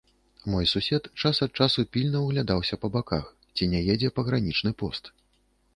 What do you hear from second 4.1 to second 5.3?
пагранічны пост.